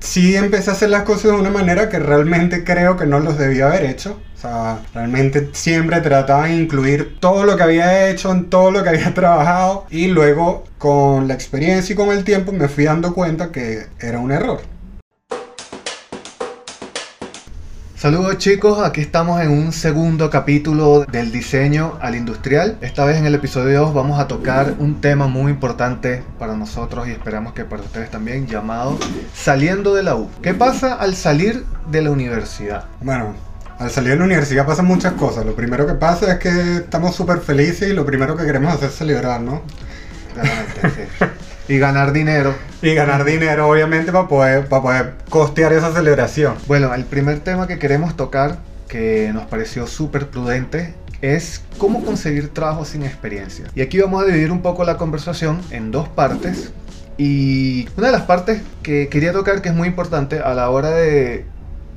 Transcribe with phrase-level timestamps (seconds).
[0.00, 3.38] sí empecé a hacer las cosas de una manera que realmente creo que no los
[3.38, 4.20] debía haber hecho.
[4.36, 8.82] O sea, realmente siempre trataba de incluir todo lo que había hecho en todo lo
[8.82, 13.14] que había trabajado y luego con la experiencia y con el tiempo me fui dando
[13.14, 14.60] cuenta que era un error.
[18.00, 22.78] Saludos chicos, aquí estamos en un segundo capítulo del diseño al industrial.
[22.80, 27.06] Esta vez en el episodio 2 vamos a tocar un tema muy importante para nosotros
[27.08, 28.98] y esperamos que para ustedes también, llamado
[29.34, 30.30] saliendo de la U.
[30.40, 32.86] ¿Qué pasa al salir de la universidad?
[33.02, 33.34] Bueno,
[33.78, 35.44] al salir de la universidad pasan muchas cosas.
[35.44, 38.88] Lo primero que pasa es que estamos súper felices y lo primero que queremos hacer
[38.88, 39.60] es celebrar, ¿no?
[40.34, 41.26] Realmente, sí.
[41.70, 42.52] Y ganar dinero.
[42.82, 46.56] Y ganar dinero, obviamente, para poder, para poder costear esa celebración.
[46.66, 52.48] Bueno, el primer tema que queremos tocar, que nos pareció súper prudente, es cómo conseguir
[52.48, 53.66] trabajo sin experiencia.
[53.76, 56.72] Y aquí vamos a dividir un poco la conversación en dos partes.
[57.18, 60.90] Y una de las partes que quería tocar, que es muy importante a la hora
[60.90, 61.46] de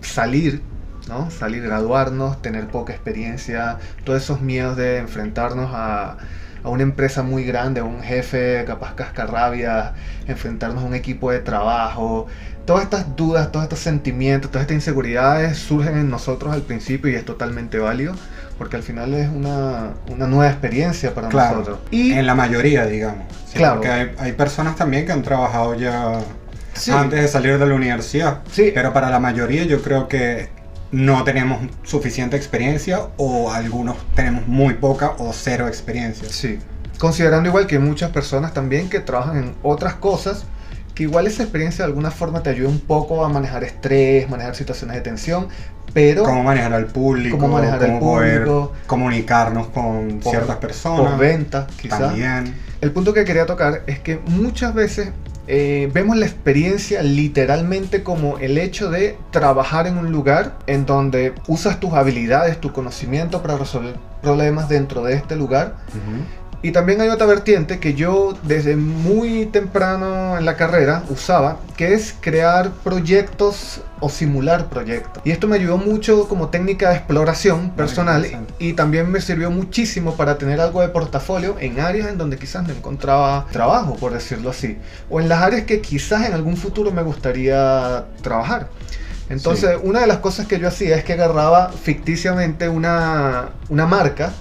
[0.02, 0.62] salir,
[1.08, 1.32] ¿no?
[1.32, 6.18] Salir, graduarnos, tener poca experiencia, todos esos miedos de enfrentarnos a
[6.64, 9.94] a una empresa muy grande, a un jefe capaz cascarrabia,
[10.28, 12.28] enfrentarnos a un equipo de trabajo.
[12.66, 17.16] Todas estas dudas, todos estos sentimientos, todas estas inseguridades surgen en nosotros al principio y
[17.16, 18.16] es totalmente válido
[18.58, 21.80] porque al final es una, una nueva experiencia para nosotros.
[21.91, 23.26] Y en la mayoría, digamos.
[23.54, 23.76] claro.
[23.76, 26.20] Porque hay, hay, personas también que han trabajado ya
[26.91, 28.40] antes de salir de la universidad.
[28.52, 28.72] Sí.
[28.74, 30.50] Pero para la mayoría yo creo que
[30.94, 36.30] no tenemos suficiente experiencia o algunos tenemos muy poca o cero experiencia.
[36.30, 36.60] Sí.
[37.00, 40.46] Considerando igual que hay muchas personas también que trabajan en otras cosas,
[40.94, 44.55] que igual esa experiencia de alguna forma te ayuda un poco a manejar estrés, manejar
[44.55, 45.48] situaciones de tensión,
[45.94, 46.24] pero...
[46.24, 51.13] Cómo manejar al público, cómo manejar al público, poder comunicarnos con ciertas personas.
[51.13, 52.00] Por venta, quizás.
[52.00, 52.54] También.
[52.82, 55.10] El punto que quería tocar es que muchas veces
[55.48, 61.34] eh, vemos la experiencia literalmente como el hecho de trabajar en un lugar en donde
[61.48, 65.75] usas tus habilidades, tu conocimiento para resolver problemas dentro de este lugar.
[66.63, 71.94] Y también hay otra vertiente que yo desde muy temprano en la carrera usaba, que
[71.94, 75.22] es crear proyectos o simular proyectos.
[75.25, 78.25] Y esto me ayudó mucho como técnica de exploración personal
[78.59, 82.66] y también me sirvió muchísimo para tener algo de portafolio en áreas en donde quizás
[82.66, 84.78] no encontraba trabajo, por decirlo así,
[85.09, 88.69] o en las áreas que quizás en algún futuro me gustaría trabajar.
[89.28, 94.31] Entonces, una de las cosas que yo hacía es que agarraba ficticiamente una, una marca,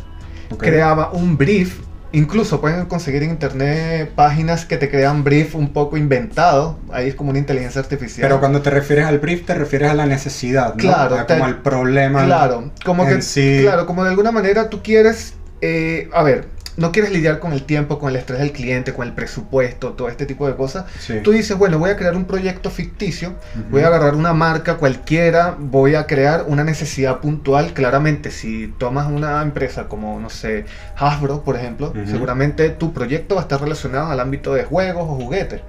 [0.57, 1.81] creaba un brief
[2.13, 6.79] Incluso pueden conseguir en internet páginas que te crean brief un poco inventado.
[6.93, 8.29] Ahí es como una inteligencia artificial.
[8.29, 10.77] Pero cuando te refieres al brief, te refieres a la necesidad, ¿no?
[10.77, 11.27] Claro.
[11.27, 12.25] como al problema.
[12.25, 12.71] Claro.
[12.85, 13.61] Como que, sí.
[13.63, 15.35] claro, como de alguna manera tú quieres.
[15.63, 19.07] Eh, a ver, no quieres lidiar con el tiempo, con el estrés del cliente, con
[19.07, 20.87] el presupuesto, todo este tipo de cosas,
[21.23, 23.35] tú dices, bueno, voy a crear un proyecto ficticio,
[23.71, 27.73] voy a agarrar una marca cualquiera, voy a crear una necesidad puntual.
[27.75, 30.65] Claramente, si tomas una empresa como, no sé,
[30.97, 35.15] Hasbro, por ejemplo, seguramente tu proyecto va a estar relacionado al ámbito de juegos o
[35.17, 35.61] juguetes.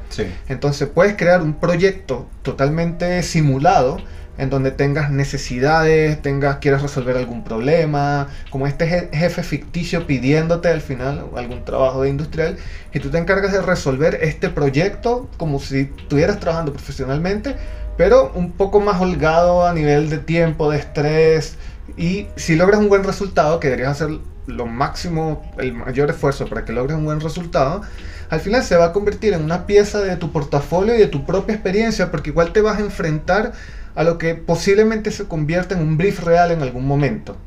[0.47, 3.97] Entonces, puedes crear un proyecto totalmente simulado
[4.38, 10.81] en donde tengas necesidades, tengas, quieras resolver algún problema, como este jefe ficticio pidiéndote al
[10.81, 12.57] final algún trabajo de industrial,
[12.94, 17.55] y tú te encargas de resolver este proyecto como si estuvieras trabajando profesionalmente,
[17.95, 21.57] pero un poco más holgado a nivel de tiempo, de estrés,
[21.95, 24.17] y si logras un buen resultado, que deberías hacer
[24.47, 27.81] lo máximo, el mayor esfuerzo para que logres un buen resultado,
[28.29, 31.25] al final se va a convertir en una pieza de tu portafolio y de tu
[31.25, 33.53] propia experiencia, porque igual te vas a enfrentar
[33.96, 37.38] a lo que posiblemente se convierta en un brief real en algún momento.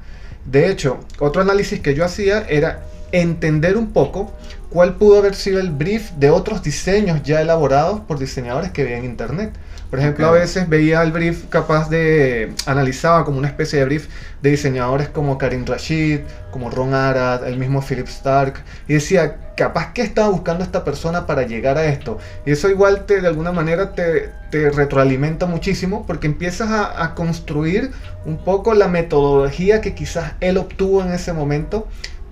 [0.45, 4.33] De hecho, otro análisis que yo hacía era entender un poco
[4.71, 9.05] cuál pudo haber sido el brief de otros diseños ya elaborados por diseñadores que veían
[9.05, 9.53] internet.
[9.91, 14.09] Por ejemplo, a veces veía el brief capaz de, analizaba como una especie de brief
[14.43, 16.21] de diseñadores como Karim Rashid,
[16.51, 18.55] como Ron Arad, el mismo Philip Stark,
[18.89, 22.19] y decía, capaz que estaba buscando esta persona para llegar a esto.
[22.45, 27.15] Y eso igual te, de alguna manera te, te retroalimenta muchísimo porque empiezas a, a
[27.15, 27.93] construir
[28.25, 31.87] un poco la metodología que quizás él obtuvo en ese momento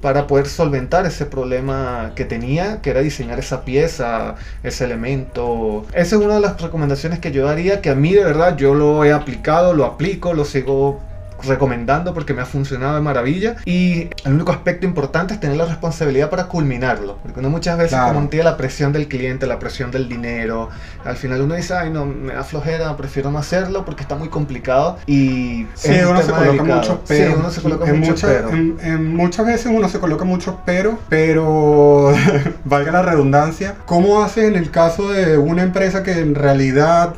[0.05, 5.87] para poder solventar ese problema que tenía, que era diseñar esa pieza, ese elemento.
[5.95, 8.75] Esa es una de las recomendaciones que yo daría, que a mí de verdad yo
[8.75, 11.01] lo he aplicado, lo aplico, lo sigo
[11.47, 13.57] recomendando porque me ha funcionado de maravilla.
[13.65, 17.19] Y el único aspecto importante es tener la responsabilidad para culminarlo.
[17.23, 18.15] Porque uno muchas veces Claro.
[18.15, 20.69] como la presión del cliente, la presión del dinero.
[21.05, 24.29] Al final uno dice, ay no, me da flojera, prefiero no hacerlo porque está muy
[24.29, 24.99] complicado.
[25.07, 27.37] Y Sí, es uno se coloca muchos Sí, peros.
[27.39, 28.53] uno se coloca en, muchos muchas- peros.
[28.53, 32.13] en- en muchas veces uno se coloca muchos peros, pero
[32.65, 33.77] valga la redundancia.
[33.87, 37.15] ¿Cómo haces en el caso de una empresa que en realidad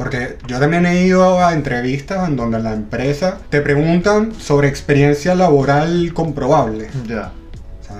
[0.00, 5.34] Porque yo también he ido a entrevistas en donde la empresa te preguntan sobre experiencia
[5.34, 6.88] laboral comprobable.
[7.06, 7.32] Ya.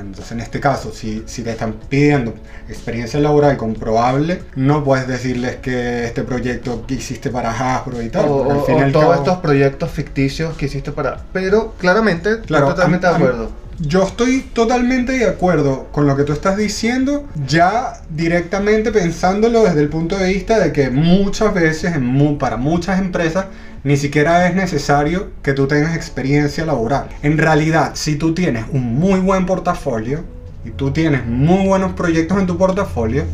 [0.00, 2.32] entonces, en este caso, si, si te están pidiendo
[2.70, 8.24] experiencia laboral comprobable, no puedes decirles que este proyecto que hiciste para Hasbro y tal.
[8.30, 11.24] O, todos estos proyectos ficticios que hiciste para...
[11.34, 13.50] Pero claramente, claro, totalmente de acuerdo.
[13.82, 19.80] Yo estoy totalmente de acuerdo con lo que tú estás diciendo, ya directamente pensándolo desde
[19.80, 23.46] el punto de vista de que muchas veces, en para muchas empresas,
[23.82, 27.08] ni siquiera es necesario que tú tengas experiencia laboral.
[27.22, 30.24] En realidad, si tú tienes un muy buen portafolio
[30.62, 33.24] y tú tienes muy buenos proyectos en tu portafolio,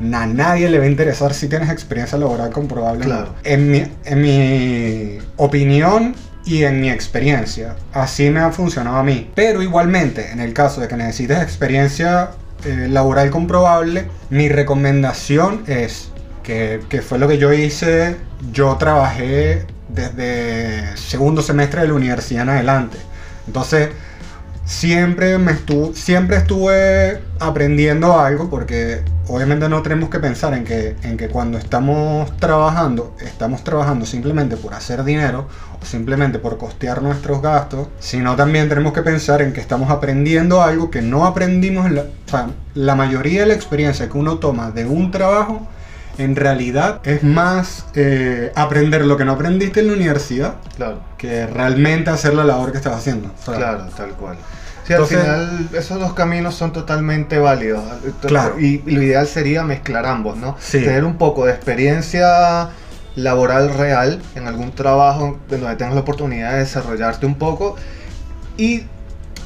[0.00, 3.04] a nadie le va a interesar si tienes experiencia laboral comprobable.
[3.04, 3.34] Claro.
[3.44, 6.14] En, mi, en mi opinión,
[6.46, 7.76] y en mi experiencia.
[7.92, 9.30] Así me ha funcionado a mí.
[9.34, 12.30] Pero igualmente, en el caso de que necesites experiencia
[12.64, 16.10] eh, laboral comprobable, mi recomendación es
[16.42, 18.16] que, que fue lo que yo hice.
[18.52, 22.98] Yo trabajé desde segundo semestre de la universidad en adelante.
[23.46, 23.90] Entonces,
[24.66, 30.96] siempre, me estuve, siempre estuve aprendiendo algo porque obviamente no tenemos que pensar en que,
[31.02, 35.46] en que cuando estamos trabajando, estamos trabajando simplemente por hacer dinero
[35.80, 40.62] o simplemente por costear nuestros gastos, sino también tenemos que pensar en que estamos aprendiendo
[40.62, 41.90] algo que no aprendimos,
[42.74, 45.66] la mayoría de la experiencia que uno toma de un trabajo
[46.18, 51.00] en realidad es más eh, aprender lo que no aprendiste en la universidad claro.
[51.18, 53.30] que realmente hacer la labor que estás haciendo.
[53.44, 54.36] claro, tal cual.
[54.86, 57.82] Sí, al final esos dos caminos son totalmente válidos.
[58.20, 58.60] Claro.
[58.60, 60.56] Y, lo ideal sería mezclar ambos, ¿no?
[60.70, 62.70] Tener un poco de experiencia
[63.16, 67.76] laboral real en algún trabajo en donde tengas la oportunidad de desarrollarte un poco
[68.56, 68.84] y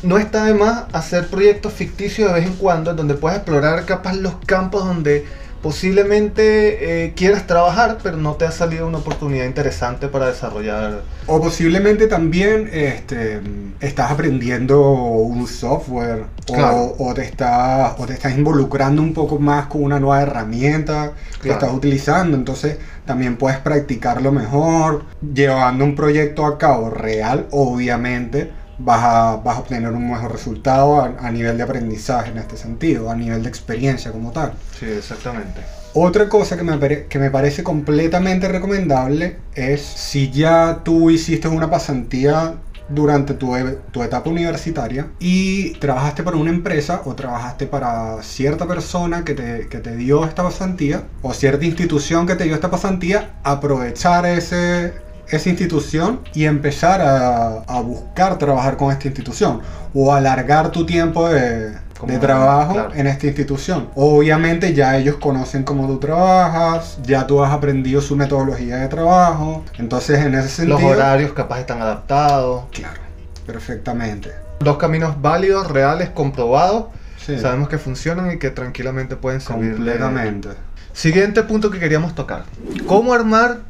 [0.02, 4.14] no está de más hacer proyectos ficticios de vez en cuando donde puedas explorar capaz
[4.14, 5.24] los campos donde
[5.62, 11.02] posiblemente eh, quieras trabajar, pero no te ha salido una oportunidad interesante para desarrollar.
[11.26, 13.40] O posiblemente también este,
[13.80, 19.82] estás aprendiendo un software o, te estás, o te estás involucrando un poco más con
[19.82, 21.12] una nueva herramienta
[21.42, 22.36] que estás utilizando.
[22.36, 25.04] Entonces también puedes practicarlo mejor,
[25.34, 31.00] llevando un proyecto a cabo real, obviamente vas a, vas a obtener un mejor resultado
[31.00, 34.54] a, nivel de aprendizaje en este sentido, a nivel de experiencia como tal.
[34.78, 35.60] Sí, exactamente.
[35.92, 41.68] Otra cosa que me, que me parece completamente recomendable es si ya tú hiciste una
[41.68, 42.54] pasantía
[42.88, 48.66] durante tu, e, tu, etapa universitaria y trabajaste para una empresa o trabajaste para cierta
[48.66, 52.70] persona que te, que te dio esta pasantía o cierta institución que te dio esta
[52.70, 54.92] pasantía, aprovechar ese,
[55.30, 59.60] esa institución y empezar a, buscar trabajar con esta institución
[59.94, 61.72] o alargar tu tiempo de,
[62.20, 63.88] trabajo en esta institución.
[63.94, 69.64] Obviamente ya ellos conocen cómo tú trabajas, ya tú has aprendido su metodología de trabajo,
[69.78, 70.80] entonces en ese sentido...
[70.80, 72.64] Los horarios capaz están adaptados.
[72.72, 73.00] Claro,
[73.46, 74.32] perfectamente.
[74.60, 76.86] Dos caminos válidos, reales, comprobados.
[77.18, 79.74] Sabemos que funcionan y que tranquilamente pueden servir.
[79.74, 80.48] Completamente.
[80.92, 82.44] Siguiente punto que queríamos tocar.
[82.86, 83.69] ¿Cómo armar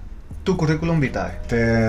[0.50, 1.32] tu currículum vitae?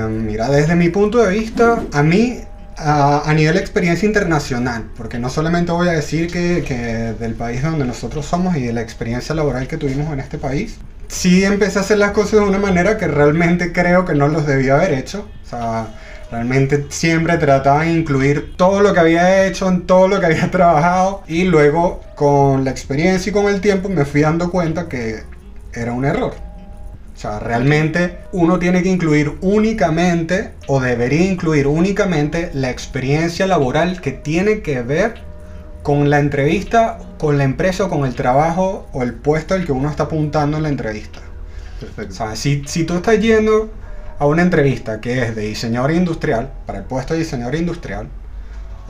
[0.07, 2.39] mira, desde mi punto de vista, a mí
[2.77, 6.75] a, nivel de experiencia internacional, porque no solamente voy a decir que, que,
[7.19, 10.77] del país donde nosotros somos y de la experiencia laboral que tuvimos en este país,
[11.07, 14.45] sí empecé a hacer las cosas de una manera que realmente creo que no los
[14.45, 15.27] debía haber hecho.
[15.43, 15.87] O sea,
[16.31, 20.51] realmente siempre trataba de incluir todo lo que había hecho en todo lo que había
[20.51, 25.23] trabajado y luego con la experiencia y con el tiempo me fui dando cuenta que
[25.73, 26.50] era un error.
[27.21, 34.01] O sea, realmente uno tiene que incluir únicamente o debería incluir únicamente la experiencia laboral
[34.01, 35.21] que tiene que ver
[35.83, 39.71] con la entrevista, con la empresa o con el trabajo o el puesto al que
[39.71, 41.19] uno está apuntando en la entrevista.
[41.79, 42.11] Perfecto.
[42.11, 43.69] O sea, si, si tú estás yendo
[44.17, 48.07] a una entrevista que es de diseñador industrial, para el puesto de diseñador industrial,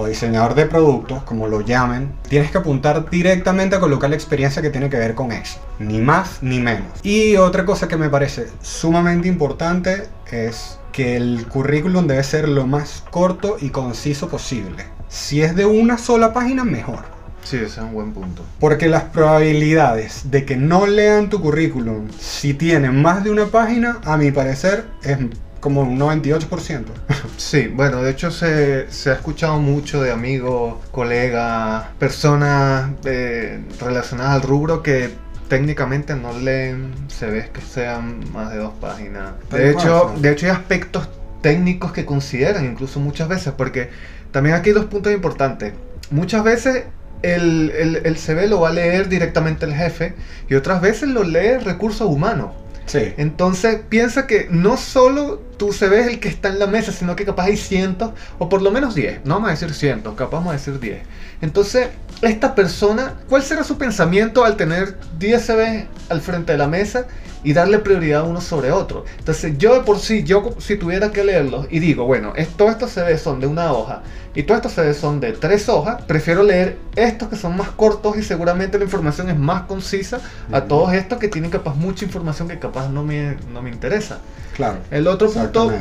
[0.01, 4.62] o diseñador de productos, como lo llamen, tienes que apuntar directamente a colocar la experiencia
[4.62, 5.60] que tiene que ver con eso.
[5.79, 6.88] Ni más ni menos.
[7.03, 12.67] Y otra cosa que me parece sumamente importante es que el currículum debe ser lo
[12.67, 14.86] más corto y conciso posible.
[15.08, 17.00] Si es de una sola página, mejor.
[17.43, 18.43] Sí, ese es un buen punto.
[18.60, 24.00] Porque las probabilidades de que no lean tu currículum si tienen más de una página,
[24.03, 25.17] a mi parecer, es
[25.62, 26.86] como un 98%.
[27.38, 34.41] Sí, bueno, de hecho se, ha escuchado mucho de amigos, colegas, personas eh, relacionadas al
[34.44, 35.10] rubro que
[35.48, 39.34] técnicamente no leen se ve que sean más de dos páginas.
[39.50, 41.10] De hecho, de hecho hay aspectos
[41.41, 43.89] técnicos que consideran incluso muchas veces, porque
[44.32, 45.74] también aquí hay dos puntos importantes.
[46.10, 46.86] Muchas veces
[47.22, 50.13] el, el, el CV lo va a leer directamente el jefe
[50.50, 52.51] y otras veces lo lee recursos humanos.
[52.91, 53.13] Sí.
[53.15, 57.15] Entonces piensa que no solo tu CV es el que está en la mesa, sino
[57.15, 60.39] que capaz hay cientos, o por lo menos 10, no vamos a decir cientos, capaz
[60.39, 61.01] vamos a decir 10.
[61.41, 61.88] Entonces,
[62.21, 67.05] esta persona, ¿cuál será su pensamiento al tener 10 CV al frente de la mesa
[67.43, 69.05] y darle prioridad a uno sobre otro?
[69.19, 72.91] Entonces, yo de por sí, yo si tuviera que leerlos y digo, bueno, todos estos
[72.91, 76.77] CV son de una hoja y todos estos CV son de tres hojas, prefiero leer
[76.95, 80.19] estos que son más cortos y seguramente la información es más concisa
[80.51, 84.19] a todos estos que tienen capaz mucha información que capaz no me, no me interesa.
[84.55, 84.79] Claro.
[84.91, 85.71] El otro punto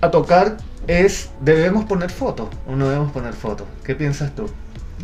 [0.00, 0.56] a tocar
[0.86, 3.66] es, ¿debemos poner fotos o no debemos poner fotos?
[3.84, 4.50] ¿Qué piensas tú?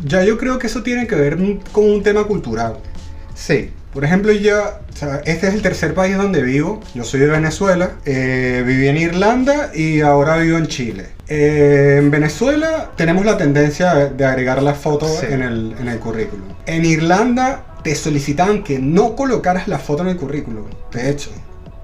[0.03, 1.37] Ya yo creo que eso tiene que ver
[1.71, 2.77] con un tema cultural.
[3.35, 3.71] Sí.
[3.93, 4.61] Por ejemplo, yo,
[5.25, 6.79] este es el tercer país donde vivo.
[6.93, 11.07] Yo soy de Venezuela, eh, viví en Irlanda y ahora vivo en Chile.
[11.27, 16.45] Eh, en Venezuela tenemos la tendencia de agregar las fotos en, el, en el currículum.
[16.65, 20.65] En Irlanda te solicitaban que no colocaras la foto en el currículum.
[20.93, 21.31] De hecho,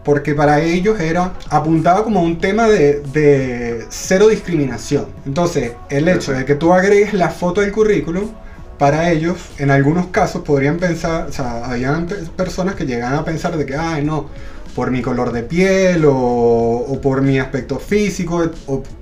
[0.08, 5.08] porque para ellos era apuntaba como un tema de, cero discriminación.
[5.26, 8.30] Entonces, el hecho de que tú agregues la foto del currículum,
[8.78, 13.58] para ellos, en algunos casos podrían pensar, o sea, habían personas que llegaban a pensar
[13.58, 14.30] de que, ay, no,
[14.76, 18.52] por mi color de piel o, por mi aspecto físico,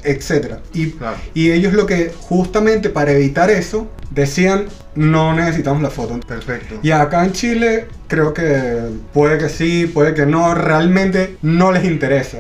[0.04, 0.60] etc.
[0.74, 0.96] Y,
[1.34, 6.18] y ellos lo que, justamente para evitar eso, decían, no necesitamos la foto.
[6.22, 6.80] Perfecto.
[6.82, 8.80] Y acá en Chile creo que
[9.14, 12.38] puede que sí, puede que no, realmente no les interesa.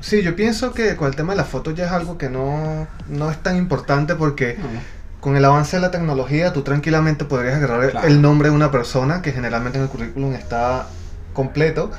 [0.00, 2.86] Sí, yo pienso que con el tema de la foto ya es algo que no,
[3.08, 4.56] no es tan importante porque...
[5.26, 9.22] Con el avance de la tecnología, tú tranquilamente podrías agarrar el nombre de una persona
[9.22, 10.86] que generalmente en el currículum está
[11.32, 11.90] completo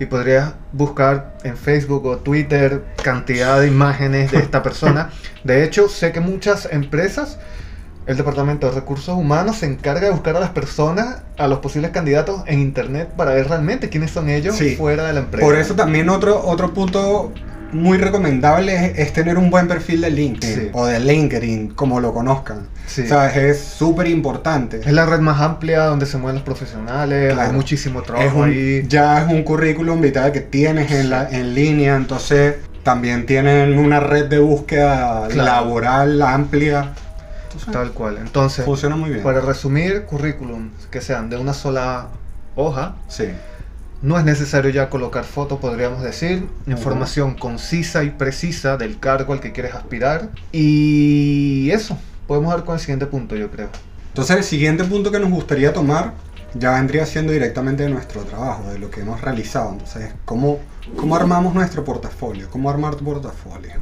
[0.00, 5.10] y podrías buscar en Facebook o Twitter cantidad de imágenes de esta persona.
[5.44, 7.38] De hecho, sé que muchas empresas,
[8.06, 11.92] el Departamento de Recursos Humanos se encarga de buscar a las personas, a los posibles
[11.92, 15.46] candidatos en Internet para ver realmente quiénes son ellos fuera de la empresa.
[15.46, 17.32] Por eso también otro, otro punto
[17.72, 22.68] muy recomendable es, tener un buen perfil de LinkedIn o de LinkedIn, como lo conozcan.
[22.86, 23.06] Sí.
[23.06, 23.36] ¿Sabes?
[23.36, 24.80] Es súper importante.
[24.84, 28.84] Es la red más amplia donde se mueven los profesionales, hay muchísimo trabajo ahí.
[28.88, 34.00] Ya es un currículum vital que tienes en, la, en línea, entonces también tienen una
[34.00, 36.92] red de búsqueda laboral amplia.
[37.70, 38.18] Tal cual.
[38.18, 39.22] Entonces, funciona muy bien.
[39.22, 42.08] Para resumir, currículum que sean de una sola
[42.56, 42.96] hoja.
[43.08, 43.26] Sí
[44.02, 46.48] no es necesario ya colocar foto, podríamos decir.
[46.66, 50.30] Información concisa y precisa del cargo al que quieres aspirar.
[50.50, 53.68] Y eso, podemos ver con el siguiente punto, yo creo.
[54.08, 56.14] Entonces, el siguiente punto que nos gustaría tomar
[56.54, 59.70] ya vendría siendo directamente de nuestro trabajo, de lo que hemos realizado.
[59.70, 60.58] Entonces, ¿cómo,
[60.96, 62.50] cómo armamos nuestro portafolio?
[62.50, 63.72] ¿Cómo armar tu portafolio?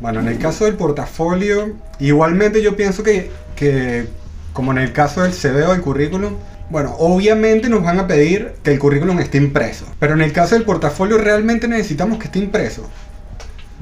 [0.00, 4.06] Bueno, en el caso del portafolio, igualmente yo pienso que, que
[4.52, 6.34] como en el caso del CV o el currículum,
[6.70, 10.54] bueno, obviamente nos van a pedir que el currículum esté impreso, pero en el caso
[10.54, 12.88] del portafolio realmente necesitamos que esté impreso.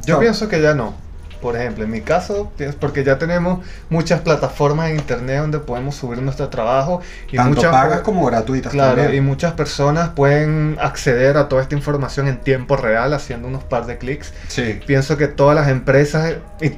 [0.04, 0.94] Yo pienso que ya no.
[1.40, 2.50] Por ejemplo, en mi caso,
[2.80, 7.72] porque ya tenemos muchas plataformas en internet donde podemos subir nuestro trabajo y Tanto muchas
[7.72, 8.72] pagas como gratuitas.
[8.72, 13.64] Claro, y muchas personas pueden acceder a toda esta información en tiempo real haciendo unos
[13.64, 14.32] par de clics.
[14.48, 14.80] Sí.
[14.86, 16.72] Pienso que todas las empresas y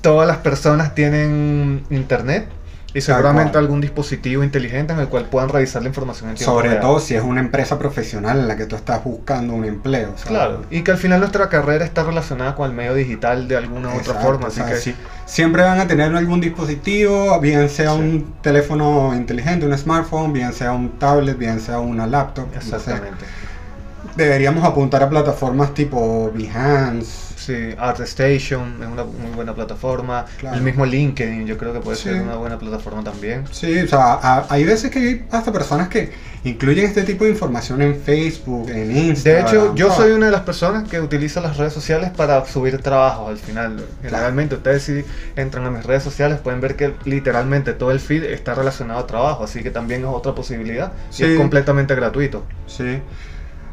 [0.00, 2.46] todas las personas tienen internet
[2.94, 6.76] y seguramente algún dispositivo inteligente en el cual puedan revisar la información en tiempo Sobre
[6.76, 10.14] todo si es una empresa profesional en la que tú estás buscando un empleo.
[10.24, 13.92] Claro, y que al final nuestra carrera está relacionada con el medio digital de alguna
[13.92, 14.46] u otra forma.
[14.46, 14.94] Así que...
[15.26, 20.72] siempre van a tener algún dispositivo, bien sea un teléfono inteligente, un smartphone, bien sea
[20.72, 22.46] un tablet, bien sea una laptop.
[22.54, 23.24] Exactamente.
[24.16, 30.24] Deberíamos apuntar a plataformas tipo Behance Sí, ArtStation es una muy buena plataforma.
[30.50, 33.44] El mismo LinkedIn, yo creo que puede ser una buena plataforma también.
[33.50, 36.10] Sí, o sea, hay veces que hay hasta personas que
[36.44, 39.44] incluyen este tipo de información en Facebook, en Instagram.
[39.44, 42.80] De hecho, yo soy una de las personas que utiliza las redes sociales para subir
[42.80, 43.84] trabajos al final.
[44.00, 45.04] Generalmente, ustedes si
[45.36, 49.06] entran a mis redes sociales pueden ver que literalmente todo el feed está relacionado a
[49.06, 52.46] trabajo, así que también es otra posibilidad y es completamente gratuito.
[52.66, 53.02] Sí.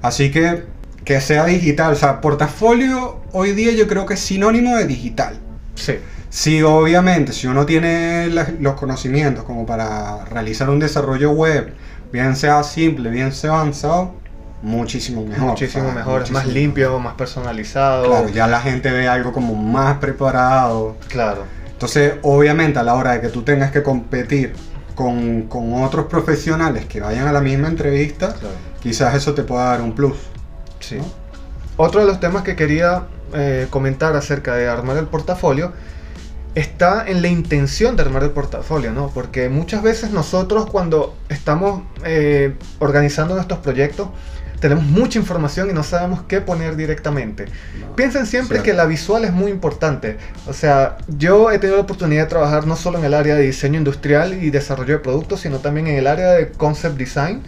[0.02, 0.64] Así que
[1.04, 1.94] que sea digital.
[1.94, 5.40] O sea, portafolio hoy día yo creo que es sinónimo de digital.
[5.76, 5.98] Sí.
[6.30, 8.30] Sí, obviamente, si uno tiene
[8.60, 11.74] los conocimientos como para realizar un desarrollo web,
[12.14, 14.14] bien sea simple, bien sea avanzado,
[14.62, 15.50] muchísimo mejor.
[15.50, 18.06] Muchísimo mejor, es más limpio, más personalizado.
[18.06, 20.96] Claro, ya la gente ve algo como más preparado.
[21.10, 21.44] Claro.
[21.70, 24.54] Entonces, obviamente, a la hora de que tú tengas que competir
[25.50, 28.36] con, otros profesionales que vayan a la misma entrevista,
[28.82, 30.18] quizás eso te pueda dar un plus.
[30.80, 30.98] Sí.
[31.78, 33.04] Otro de los temas que quería
[33.34, 35.72] eh, comentar acerca de armar el portafolio
[36.54, 39.10] está en la intención de armar el portafolio, ¿no?
[39.10, 44.10] Porque muchas veces nosotros cuando estamos eh, organizando nuestros proyectos
[44.62, 47.46] tenemos mucha información y no sabemos qué poner directamente.
[47.96, 50.18] Piensen siempre que la visual es muy importante.
[50.48, 53.42] O sea, yo he tenido la oportunidad de trabajar no solo en el área de
[53.42, 57.42] diseño industrial y desarrollo de productos, sino también en el área de concept design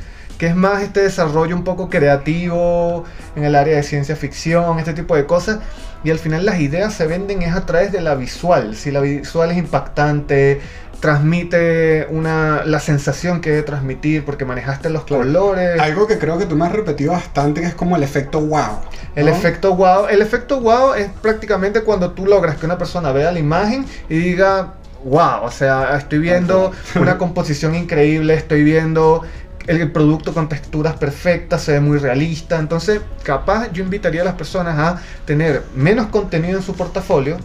[0.43, 3.05] que es más este desarrollo un poco creativo
[3.37, 5.59] en el área de ciencia ficción, este tipo de cosas.
[6.03, 8.75] Y al final las ideas se venden es a través de la visual.
[8.75, 10.59] Si la visual es impactante,
[10.99, 15.79] transmite una, la sensación que debe transmitir porque manejaste los colores.
[15.79, 18.81] Algo que creo que tú me has repetido bastante que es como el efecto wow.
[19.15, 20.07] El efecto wow.
[20.09, 24.17] El efecto wow es prácticamente cuando tú logras que una persona vea la imagen y
[24.17, 24.73] diga,
[25.05, 29.23] wow, o sea, estoy viendo una composición increíble, estoy viendo
[29.67, 32.59] el producto con texturas perfectas, se ve muy realista.
[32.59, 37.37] Entonces, capaz yo invitaría a las personas a tener menos contenido en su portafolio,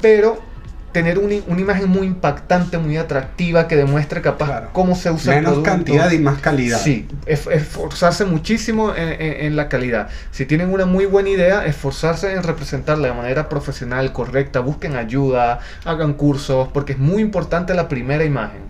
[0.00, 0.50] pero
[0.92, 5.62] tener una, imagen muy impactante, muy atractiva, que demuestre capaz cómo se usa Menos el
[5.62, 6.80] cantidad y más calidad.
[6.80, 10.08] Sí, esforzarse muchísimo en, la calidad.
[10.32, 15.60] Si tienen una muy buena idea, esforzarse en representarla de manera profesional, correcta, busquen ayuda,
[15.84, 18.62] hagan cursos, porque es muy importante la primera imagen.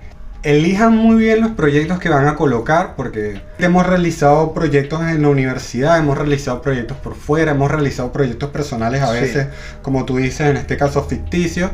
[0.42, 5.28] Elijan muy bien los proyectos que van a colocar, porque hemos realizado proyectos en la
[5.28, 9.48] universidad, hemos realizado proyectos por fuera, hemos realizado proyectos personales a veces,
[9.82, 11.70] como tú dices, en este caso ficticios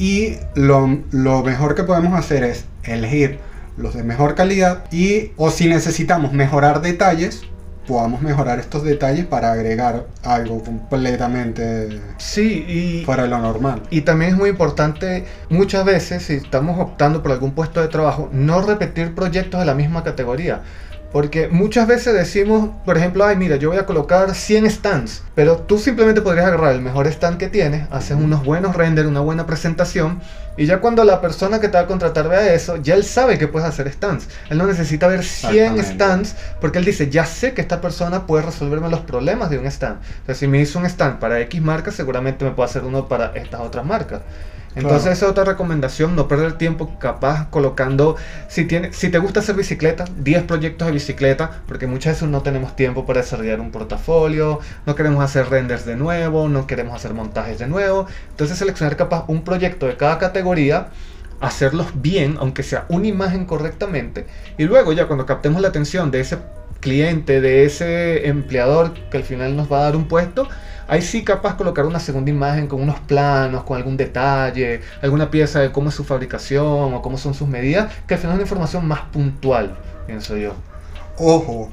[0.00, 0.86] y lo,
[1.44, 3.38] mejor que podemos hacer es elegir
[3.76, 7.42] los de mejor calidad y o si necesitamos mejorar detalles
[7.90, 13.82] podamos mejorar estos detalles para agregar algo completamente sí, y, fuera de lo normal.
[13.90, 18.28] Y también es muy importante, muchas veces, si estamos optando por algún puesto de trabajo,
[18.30, 20.62] no repetir proyectos de la misma categoría.
[21.10, 25.56] Porque muchas veces decimos, por ejemplo, ay, mira, yo voy a colocar 100 stands, pero
[25.56, 29.44] tú simplemente podrías agarrar el mejor stand que tienes, haces unos buenos renders, una buena
[29.44, 30.20] presentación,
[30.60, 33.38] y ya cuando la persona que te va a contratar vea eso, ya él sabe
[33.38, 34.28] que puedes hacer stands.
[34.50, 38.42] Él no necesita ver 100 stands, porque él dice, ya sé que esta persona puede
[38.42, 40.00] resolverme los problemas de un stand.
[40.26, 43.32] Sea, si me hizo un stand para X marca, seguramente me puede hacer uno para
[43.36, 44.20] estas otras marcas.
[44.76, 48.16] Entonces esa es otra recomendación, no perder tiempo capaz colocando,
[48.48, 52.42] si, tiene, si te gusta hacer bicicleta, 10 proyectos de bicicleta, porque muchas veces no
[52.42, 57.14] tenemos tiempo para desarrollar un portafolio, no queremos hacer renders de nuevo, no queremos hacer
[57.14, 58.06] montajes de nuevo.
[58.30, 60.90] Entonces seleccionar capaz un proyecto de cada categoría,
[61.40, 66.20] hacerlos bien, aunque sea una imagen correctamente, y luego ya cuando captemos la atención de
[66.20, 66.38] ese
[66.80, 70.48] cliente, de ese empleador que al final nos va a dar un puesto,
[70.90, 75.60] Ahí sí capaz colocar una segunda imagen con unos planos, con algún detalle, alguna pieza
[75.60, 78.42] de cómo es su fabricación o cómo son sus medidas, que al final es una
[78.42, 80.52] información más puntual, pienso yo.
[81.16, 81.70] Ojo,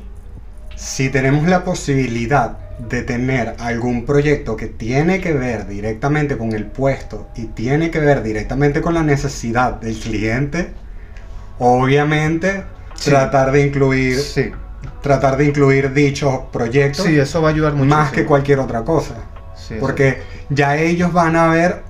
[0.75, 6.67] si tenemos la posibilidad de tener algún proyecto que tiene que ver directamente con el
[6.67, 10.69] puesto y tiene que ver directamente con la necesidad del cliente,
[11.57, 12.65] obviamente
[13.03, 14.51] tratar de incluir sí
[15.07, 17.05] tratar de incluir dichos proyectos.
[17.05, 17.89] Sí, eso va a ayudar mucho.
[17.89, 19.15] Más que cualquier otra cosa.
[19.79, 21.83] porque ya ellos van a ver,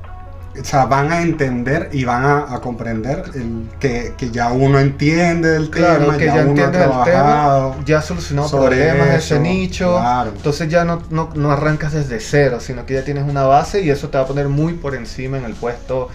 [0.60, 5.70] o sea, van a entender y van a, comprender el, que, ya uno entiende el
[5.70, 10.00] tema, que ya, entiende el tema, ya solucionado problemas de ese nicho.
[10.36, 14.10] Entonces ya no, no, arrancas desde cero, sino que ya tienes una base y eso
[14.10, 16.10] te va a poner muy por encima en el puesto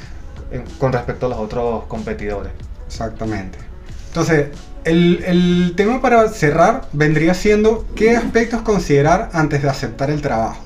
[0.78, 2.52] con respecto a los otros competidores.
[2.86, 3.58] Exactamente.
[4.08, 4.48] Entonces,
[4.84, 10.62] el, tema para cerrar vendría siendo qué aspectos considerar antes de aceptar el trabajo.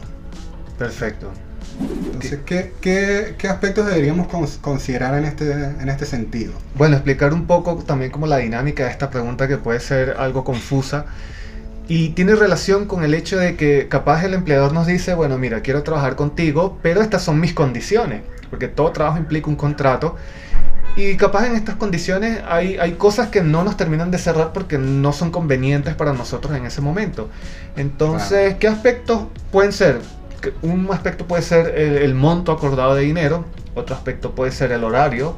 [0.78, 1.30] Perfecto.
[1.78, 4.28] Entonces, ¿qué, aspectos deberíamos
[4.60, 6.52] considerar en este, en este sentido?
[6.74, 10.42] Bueno, explicar un poco también como la dinámica de esta pregunta que puede ser algo
[10.42, 11.04] confusa
[11.88, 15.60] y tiene relación con el hecho de que capaz el empleador nos dice, bueno, mira,
[15.60, 20.16] quiero trabajar contigo, pero estas son mis condiciones, porque todo trabajo implica un contrato
[20.96, 24.78] y capaz en estas condiciones hay, hay cosas que no nos terminan de cerrar porque
[24.78, 27.28] no son convenientes para nosotros en ese momento.
[27.76, 30.00] Entonces, ¿qué aspectos pueden ser?
[30.62, 35.36] Un aspecto puede ser el, monto acordado de dinero, otro aspecto puede ser el horario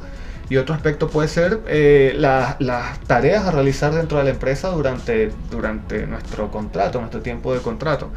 [0.49, 5.29] y otro aspecto puede ser eh, las tareas a realizar dentro de la empresa durante,
[5.51, 8.11] durante nuestro contrato, nuestro tiempo de contrato.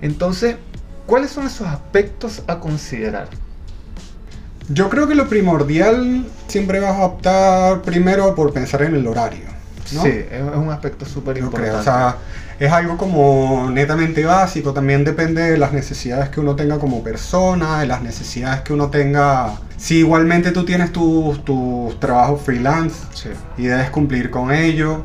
[0.00, 0.54] Entonces,
[1.04, 3.28] ¿cuáles son esos aspectos a considerar?
[4.68, 9.44] Yo creo que lo primordial siempre vas a optar primero por pensar en el horario.
[9.92, 10.02] ¿no?
[10.02, 11.76] Sí, es un aspecto súper importante.
[11.76, 12.16] o sea,
[12.58, 17.80] es algo como netamente básico, también depende de las necesidades que uno tenga como persona,
[17.80, 19.52] de las necesidades que uno tenga.
[19.76, 22.96] Si igualmente tú tienes tus tu trabajos freelance
[23.58, 25.02] y debes cumplir con ello,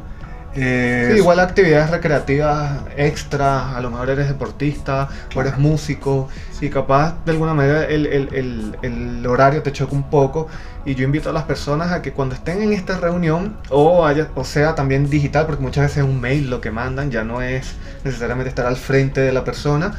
[0.53, 6.27] Eh, sí, igual actividades recreativas extra, a lo mejor eres deportista o eres músico
[6.59, 10.47] y capaz de alguna manera el, el, el, horario te choca un poco
[10.85, 14.29] y yo invito a las personas a que cuando estén en esta reunión o, haya,
[14.35, 17.41] o sea también digital, porque muchas veces es un mail lo que mandan, ya no
[17.41, 19.93] es necesariamente estar al frente de la persona,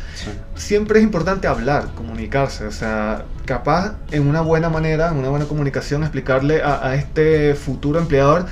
[0.54, 5.46] siempre es importante hablar, comunicarse, o sea, capaz en una buena manera, en una buena
[5.46, 8.46] comunicación, explicarle a, a este futuro empleador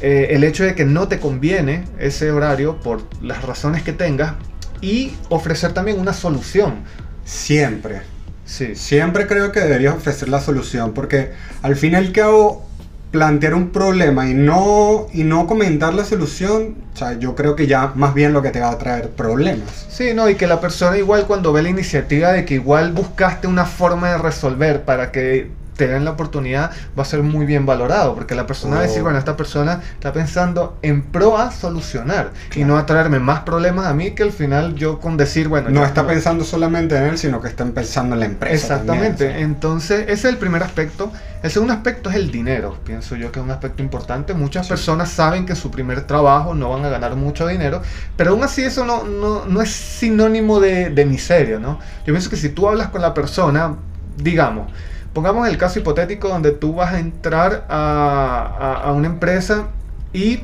[0.00, 4.34] eh, el hecho de que no te conviene ese horario por las razones que tengas
[4.80, 6.84] y ofrecer también una solución.
[7.24, 8.02] Siempre.
[8.44, 8.74] Sí.
[8.76, 11.32] Siempre creo que deberías ofrecer la solución porque
[11.62, 12.66] al fin y al cabo
[13.10, 17.66] plantear un problema y no, y no comentar la solución, o sea, yo creo que
[17.66, 19.86] ya más bien lo que te va a traer problemas.
[19.88, 23.46] Sí, no, y que la persona igual cuando ve la iniciativa de que igual buscaste
[23.46, 27.66] una forma de resolver para que te den la oportunidad, va a ser muy bien
[27.66, 29.04] valorado, porque la persona va a decir, oh.
[29.04, 33.86] bueno, esta persona está pensando en pro a solucionar y no a traerme más problemas
[33.86, 35.70] a mí que al final yo con decir, bueno...
[35.70, 38.54] No está pensando solamente en él, sino que está pensando en la empresa.
[38.54, 41.12] Exactamente, entonces ese es el primer aspecto.
[41.42, 44.34] El segundo aspecto es el dinero, pienso yo que es un aspecto importante.
[44.34, 47.82] Muchas personas saben que su primer trabajo no van a ganar mucho dinero,
[48.16, 51.78] pero aún así eso no, no, no es sinónimo de, de miseria, ¿no?
[52.06, 53.76] Yo pienso que si tú hablas con la persona,
[54.16, 54.72] digamos,
[55.16, 59.68] Pongamos el caso hipotético donde tú vas a entrar a, una empresa
[60.12, 60.42] y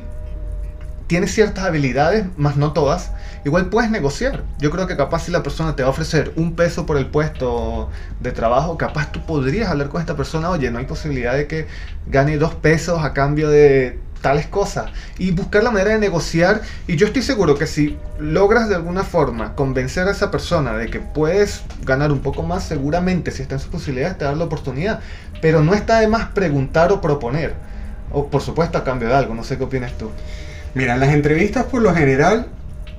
[1.05, 3.11] tienes ciertas habilidades, más no todas,
[3.45, 4.41] igual puedes negociar.
[4.57, 7.05] Yo creo que capaz si la persona te va a ofrecer un peso por el
[7.05, 11.45] puesto de trabajo, capaz tú podrías hablar con esta persona, oye, no hay posibilidad de
[11.45, 11.67] que
[12.07, 16.61] gane dos pesos a cambio de tales cosas y buscar la manera de negociar.
[16.87, 20.87] Y yo estoy seguro que si logras de alguna forma convencer a esa persona de
[20.87, 24.45] que puedes ganar un poco más seguramente si está en sus posibilidades te da la
[24.45, 25.01] oportunidad.
[25.41, 27.53] Pero no está de más preguntar o proponer.
[28.11, 29.35] O por supuesto a cambio de algo.
[29.35, 30.09] No sé qué opinas tú.
[30.73, 32.47] Mira en las entrevistas por lo general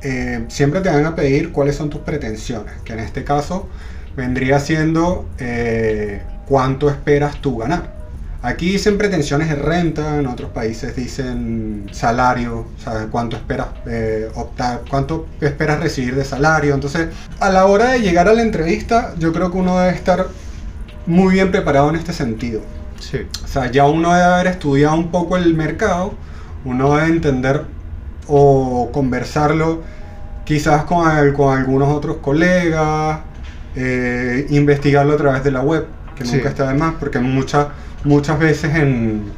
[0.03, 3.69] eh, siempre te van a pedir cuáles son tus pretensiones que en este caso
[4.15, 8.04] vendría siendo eh, cuánto esperas tú ganar
[8.45, 14.83] Aquí dicen pretensiones de renta, en otros países dicen salario, o cuánto esperas eh, optar,
[14.91, 16.75] cuánto esperas recibir de salario.
[16.75, 17.09] Entonces,
[17.41, 20.27] a la hora de llegar a la entrevista, yo creo que uno debe estar
[21.07, 22.61] muy bien preparado en este sentido.
[23.01, 23.21] Sí.
[23.43, 26.13] O sea, ya uno debe haber estudiado un poco el mercado,
[26.67, 27.63] uno debe entender
[28.29, 29.83] o conversarlo
[30.45, 33.21] quizás con, con algunos otros colegas,
[33.75, 37.69] eh, investigarlo a través de la web, que nunca está de más, porque muchas
[38.05, 39.33] muchas veces en,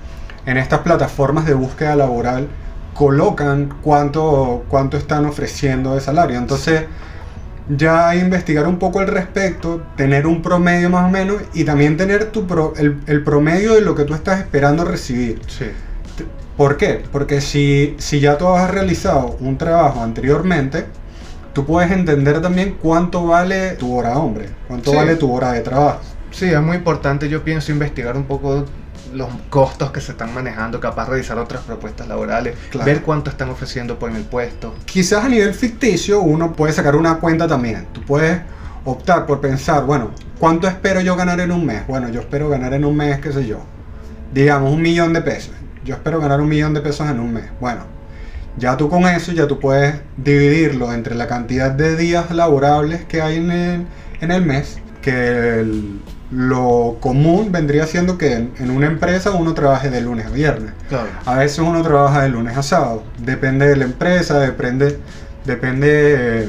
[0.44, 2.48] estas plataformas de búsqueda laboral
[2.94, 6.38] colocan cuánto, cuánto están ofreciendo de salario.
[6.38, 6.84] Entonces,
[7.68, 12.26] ya investigar un poco al respecto, tener un promedio más o menos y también tener
[12.26, 15.40] tu el, promedio de lo que tú estás esperando recibir.
[15.48, 15.66] Sí.
[16.56, 17.02] ¿Por qué?
[17.12, 20.86] Porque si, si ya tú has realizado un trabajo anteriormente,
[21.52, 26.00] tú puedes entender también cuánto vale tu hora hombre, cuánto vale tu hora de trabajo.
[26.36, 28.66] Sí, es muy importante, yo pienso, investigar un poco
[29.14, 33.98] los costos que se están manejando, capaz revisar otras propuestas laborales, ver cuánto están ofreciendo
[33.98, 34.74] por el puesto.
[34.84, 37.86] Quizás a nivel ficticio uno puede sacar una cuenta también.
[37.90, 38.42] Tú puedes
[38.84, 41.86] optar por pensar, bueno, ¿cuánto espero yo ganar en un mes?
[41.86, 43.60] Bueno, yo espero ganar en un mes, qué sé yo,
[44.34, 45.54] digamos un millón de pesos.
[45.86, 47.44] Yo espero ganar un millón de pesos en un mes.
[47.60, 47.80] Bueno,
[48.58, 53.22] ya tú con eso, ya tú puedes dividirlo entre la cantidad de días laborables que
[53.22, 53.86] hay en el,
[54.20, 59.90] en el mes, que el, lo común vendría siendo que en, una empresa uno trabaje
[59.90, 60.72] de lunes a viernes.
[61.24, 63.04] A veces uno trabaja de lunes a sábado.
[63.18, 64.98] Depende de la empresa, depende,
[65.44, 66.48] depende,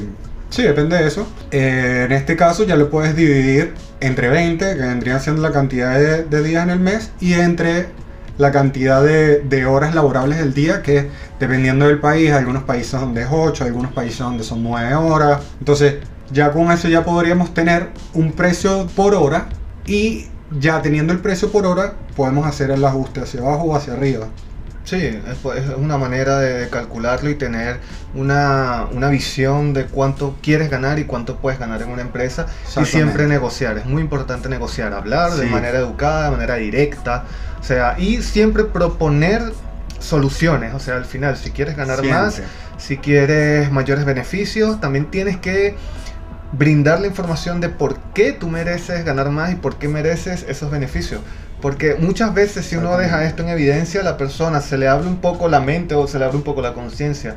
[0.50, 1.28] sí, depende de eso.
[1.50, 5.98] Eh, en este caso ya lo puedes dividir entre 20, que vendría siendo la cantidad
[5.98, 7.88] de, días en el mes, y entre
[8.36, 11.08] la cantidad de, de, horas laborables del día, que
[11.40, 15.40] dependiendo del país, algunos países donde es 8, algunos países donde son 9 horas.
[15.58, 15.96] Entonces,
[16.30, 19.48] ya con eso ya podríamos tener un precio por hora
[19.88, 20.26] y
[20.60, 24.28] ya teniendo el precio por hora, podemos hacer el ajuste hacia abajo o hacia arriba.
[24.84, 27.78] Sí, es, una manera de calcularlo y tener
[28.14, 32.46] una, visión de cuánto quieres ganar y cuánto puedes ganar en una empresa.
[32.80, 37.24] Y siempre negociar, es muy importante negociar, hablar de manera educada, de manera directa,
[37.60, 39.42] o sea, y siempre proponer
[39.98, 42.40] soluciones, o sea, al final, si quieres ganar más,
[42.78, 45.76] si quieres mayores beneficios, también tienes que
[46.52, 50.70] brindar la información de por qué tú mereces ganar más y por qué mereces esos
[50.70, 51.20] beneficios.
[51.60, 55.08] Porque muchas veces si uno deja esto en evidencia, a la persona se le abre
[55.08, 57.34] un poco la mente o se le abre un poco la conciencia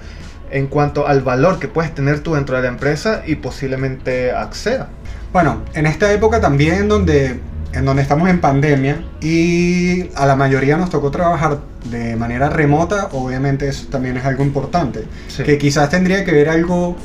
[0.51, 4.89] en cuanto al valor que puedes tener tú dentro de la empresa y posiblemente acceda.
[5.33, 7.39] Bueno, en esta época también donde
[7.73, 13.07] en donde estamos en pandemia y a la mayoría nos tocó trabajar de manera remota,
[13.13, 15.05] obviamente eso también es algo importante,
[15.43, 16.97] que quizás tendría que ver algo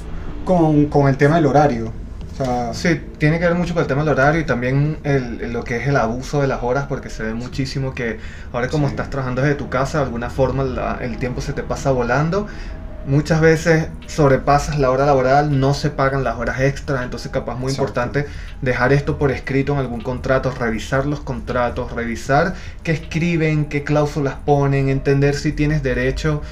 [0.47, 1.93] con, con el tema del horario.
[2.33, 5.53] O sea, sí, tiene que ver mucho con el tema del horario y también el,
[5.53, 8.19] lo que es el abuso de las horas, porque se ve muchísimo que
[8.53, 11.93] ahora como estás trabajando desde tu casa, de alguna forma el tiempo se te pasa
[11.93, 12.47] volando.
[13.07, 17.71] Muchas veces sobrepasas la hora laboral, no se pagan las horas extras, entonces capaz muy
[17.71, 18.27] importante
[18.61, 24.35] dejar esto por escrito en algún contrato, revisar los contratos, revisar qué escriben, qué cláusulas
[24.45, 26.43] ponen, entender si tienes derecho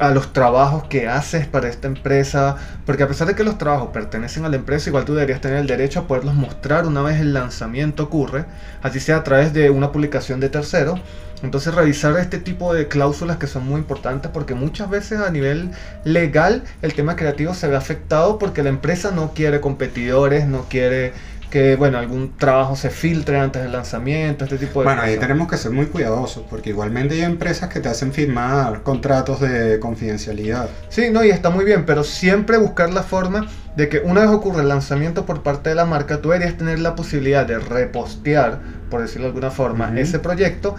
[0.00, 3.90] a los trabajos que haces para esta empresa, porque a pesar de que los trabajos
[3.92, 7.20] pertenecen a la empresa, igual tú deberías tener el derecho a poderlos mostrar una vez
[7.20, 8.46] el lanzamiento ocurre,
[8.82, 10.98] así sea a través de una publicación de tercero.
[11.42, 15.70] Entonces revisar este tipo de cláusulas que son muy importantes porque muchas veces a nivel
[16.04, 21.12] legal el tema creativo se ve afectado porque la empresa no quiere competidores, no quiere
[21.50, 25.48] que bueno, algún trabajo se filtre antes del lanzamiento, este tipo de bueno, ahí tenemos
[25.48, 30.68] que ser muy cuidadosos, porque igualmente hay empresas que te hacen firmar contratos de confidencialidad.
[30.88, 34.30] Sí, no, y está muy bien, pero siempre buscar la forma de que una vez
[34.30, 38.60] ocurre el lanzamiento por parte de la marca, tú deberías tener la posibilidad de repostear,
[38.88, 40.76] por decirlo de alguna forma, ese proyecto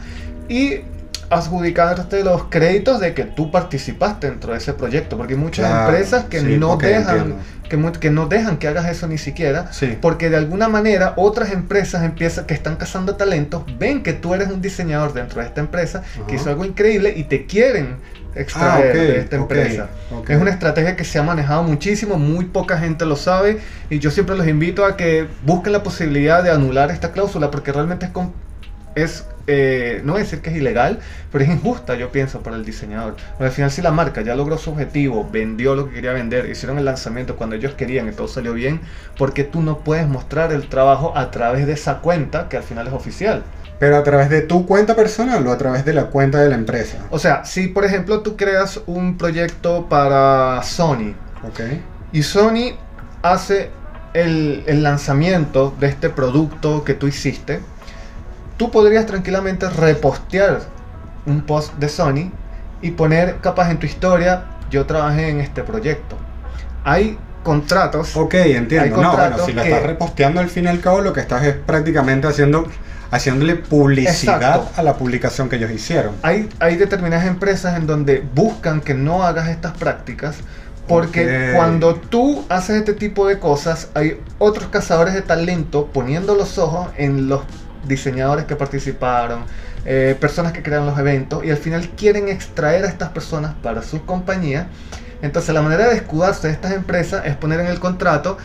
[0.48, 0.82] y
[1.32, 6.26] adjudicarte los créditos de que tú participaste dentro de ese proyecto, porque hay muchas empresas
[6.26, 7.36] que no dejan
[7.70, 12.04] que, que, no dejan que hagas eso ni siquiera, porque de alguna manera otras empresas
[12.04, 16.04] empiezan que están cazando talentos, ven que tú eres un diseñador dentro de esta empresa
[16.28, 17.96] que hizo algo increíble y te quieren
[18.36, 19.90] extraer ah, de esta empresa.
[20.28, 24.12] Es una estrategia que se ha manejado muchísimo, muy poca gente lo sabe y yo
[24.12, 28.12] siempre los invito a que busquen la posibilidad de anular esta cláusula porque realmente es
[28.96, 31.00] es, eh, no voy a decir que es ilegal,
[31.32, 33.16] pero es injusta, yo pienso, para el diseñador.
[33.32, 36.50] Porque al final, si la marca ya logró su objetivo, vendió lo que quería vender,
[36.50, 38.82] hicieron el lanzamiento cuando ellos querían y todo salió bien,
[39.18, 42.88] porque tú no puedes mostrar el trabajo a través de esa cuenta que al final
[42.88, 43.44] es oficial.
[43.80, 46.56] Pero a través de tu cuenta personal o a través de la cuenta de la
[46.56, 47.00] empresa.
[47.10, 51.16] O sea, si por ejemplo tú creas un proyecto para Sony.
[51.50, 51.84] Okay.
[52.12, 52.76] Y Sony
[53.24, 53.72] hace
[54.14, 57.60] el, el lanzamiento de este producto que tú hiciste
[58.62, 60.60] tú podrías tranquilamente repostear
[61.26, 62.32] un post de Sony
[62.84, 66.16] y poner capaz en tu historia, yo trabajé en este proyecto.
[66.84, 68.16] Hay contratos.
[68.16, 69.02] Ok, entiendo.
[69.02, 71.56] no, bueno, si lo estás reposteando al fin y al cabo, lo que estás es
[71.56, 72.68] prácticamente haciendo
[73.10, 76.14] haciéndole publicidad a la publicación que ellos hicieron.
[76.22, 80.36] Hay, hay determinadas empresas en donde buscan que no hagas estas prácticas
[80.88, 86.60] porque cuando tú haces este tipo de cosas, hay otros cazadores de talento poniendo los
[86.60, 87.42] ojos en los
[87.88, 89.46] diseñadores que participaron,
[89.86, 93.82] eh, personas que crean los eventos y al final quieren extraer a estas personas para
[93.82, 94.68] su compañía.
[95.22, 98.38] Entonces la manera de escudarse de estas empresas es poner en el contrato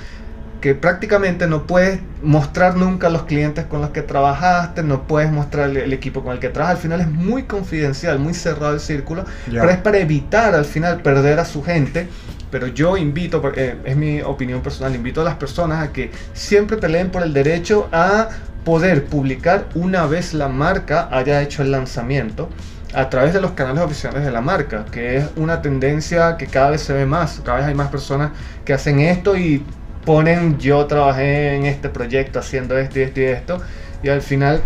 [0.60, 5.68] que prácticamente no puedes mostrar nunca los clientes con los que trabajaste, no puedes mostrar
[5.70, 6.76] el, equipo con el que trabajas.
[6.76, 11.02] Al final es muy confidencial, muy cerrado el círculo, pero es para evitar al final
[11.02, 12.08] perder a su gente.
[12.50, 16.76] Pero yo invito, eh, es mi opinión personal, invito a las personas a que siempre
[16.78, 18.28] peleen por el derecho a
[18.66, 22.48] poder publicar una vez la marca haya hecho el lanzamiento
[22.92, 26.70] a través de los canales oficiales de la marca, que es una tendencia que cada
[26.70, 28.32] vez se ve más, cada vez hay más personas
[28.64, 29.64] que hacen esto y
[30.04, 33.62] ponen yo trabajé en este proyecto haciendo esto y esto y esto,
[34.02, 34.60] y al final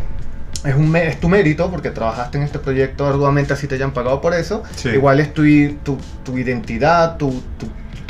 [0.64, 4.22] es, un, es tu mérito porque trabajaste en este proyecto arduamente así te hayan pagado
[4.22, 4.62] por eso,
[4.94, 5.42] igual es tu,
[5.84, 7.68] tu, tu identidad, tu, tu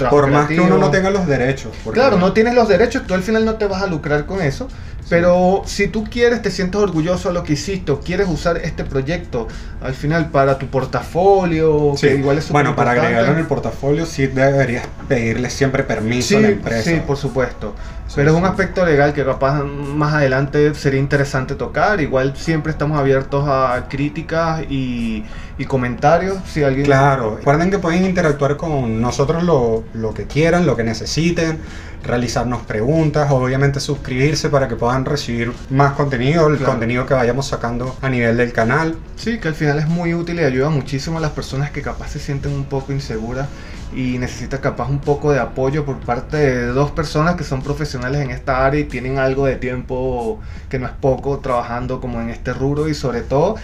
[0.08, 1.72] por más que uno no tenga los derechos.
[1.92, 4.68] Claro, no tienes los derechos, tú al final no te vas a lucrar con eso.
[5.10, 8.84] Pero si tú quieres, te sientes orgulloso de lo que hiciste, o quieres usar este
[8.84, 9.48] proyecto
[9.82, 14.28] al final para tu portafolio, que igual es Bueno, para agregarlo en el portafolio sí
[14.28, 16.90] deberías pedirle siempre permiso a la empresa.
[16.90, 17.74] Sí, por supuesto.
[18.14, 22.00] Pero es un aspecto legal que capaz más adelante sería interesante tocar.
[22.00, 25.24] Igual siempre estamos abiertos a críticas y,
[25.68, 26.38] comentarios.
[26.46, 26.86] Si alguien...
[26.86, 31.58] Claro, recuerden que pueden interactuar con nosotros lo, lo que quieran, lo que necesiten
[32.02, 37.96] realizarnos preguntas, obviamente suscribirse para que puedan recibir más contenido, el contenido que vayamos sacando
[38.00, 38.96] a nivel del canal.
[39.16, 42.10] Sí, que al final es muy útil y ayuda muchísimo a las personas que capaz
[42.10, 43.48] se sienten un poco inseguras
[43.94, 48.20] y necesita capaz un poco de apoyo por parte de dos personas que son profesionales
[48.20, 52.30] en esta área y tienen algo de tiempo que no es poco trabajando como en
[52.30, 53.56] este rubro y sobre todo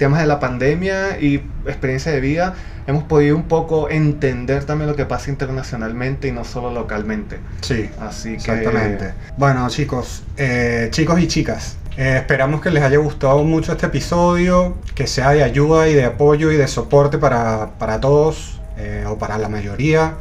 [0.00, 1.34] temas de la pandemia y
[1.66, 2.54] experiencia de vida
[2.86, 7.38] hemos podido un poco entender también lo que pasa internacionalmente y no solo localmente.
[7.60, 8.36] Sí, así que...
[8.36, 9.12] Exactamente.
[9.36, 14.74] Bueno chicos, eh, chicos y chicas, eh, esperamos que les haya gustado mucho este episodio,
[14.94, 19.18] que sea de ayuda y de apoyo y de soporte para, para todos eh, o
[19.18, 20.14] para la mayoría.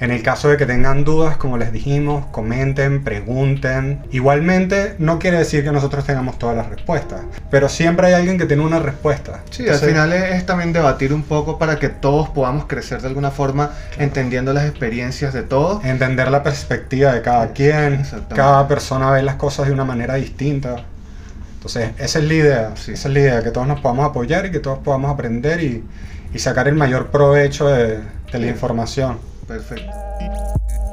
[0.00, 4.02] En el caso de que tengan dudas, como les dijimos, comenten, pregunten.
[4.10, 8.46] Igualmente, no quiere decir que nosotros tengamos todas las respuestas, pero siempre hay alguien que
[8.46, 9.40] tiene una respuesta.
[9.50, 13.30] Sí, al final es, también debatir un poco para que todos podamos crecer de alguna
[13.30, 15.84] forma, entendiendo las experiencias de todos.
[15.84, 18.02] Entender la perspectiva de cada quien.
[18.34, 20.76] Cada persona ve las cosas de una manera distinta.
[21.56, 22.72] Entonces, esa es la idea.
[22.74, 25.84] Esa es la idea, que todos nos podamos apoyar y que todos podamos aprender y,
[26.38, 27.98] sacar el mayor provecho de,
[28.32, 30.89] de la información perfecto.